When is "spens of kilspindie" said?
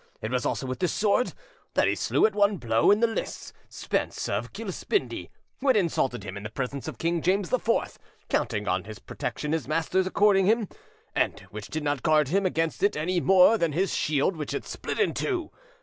3.69-5.29